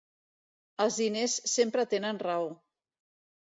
[0.85, 2.49] Els diners sempre tenen raó.